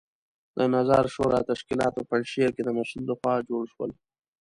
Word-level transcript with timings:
د 0.57 0.59
نظار 0.73 1.05
شورا 1.13 1.39
تشکیلات 1.51 1.91
په 1.95 2.03
پنجشیر 2.09 2.49
کې 2.55 2.61
د 2.63 2.69
مسعود 2.77 3.03
لخوا 3.09 3.33
جوړ 3.49 3.63
شول. 3.73 3.91